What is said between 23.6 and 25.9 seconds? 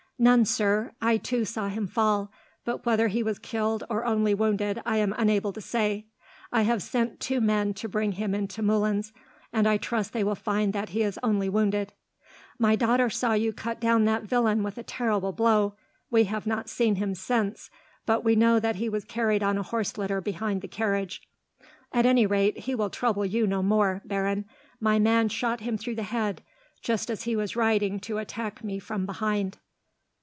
more, Baron. My man shot him